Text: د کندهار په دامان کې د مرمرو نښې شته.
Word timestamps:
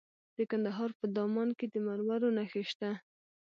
د 0.37 0.37
کندهار 0.51 0.89
په 0.99 1.05
دامان 1.15 1.49
کې 1.57 1.65
د 1.69 1.75
مرمرو 1.87 2.29
نښې 2.37 2.63
شته. 2.71 2.89